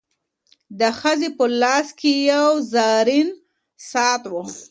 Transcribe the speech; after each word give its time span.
د 0.79 0.81
ښځي 0.99 1.29
په 1.37 1.45
لاس 1.61 1.87
کي 1.99 2.11
یو 2.31 2.49
زرین 2.73 3.29
ساعت 3.89 4.23
و. 4.31 4.33